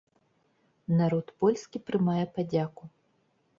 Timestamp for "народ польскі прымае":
1.01-2.25